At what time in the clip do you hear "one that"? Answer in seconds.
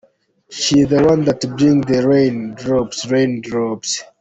1.03-1.47